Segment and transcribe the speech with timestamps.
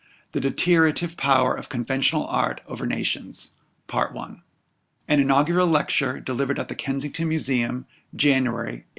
[0.31, 3.51] THE DETERIORATIVE POWER OF CONVENTIONAL ART OVER NATIONS.
[3.87, 4.39] _An
[5.07, 7.85] Inaugural Lecture, Delivered at the Kensington Museum,
[8.15, 8.87] January, 1858.